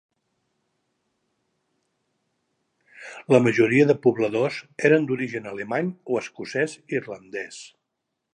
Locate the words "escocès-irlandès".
6.25-7.63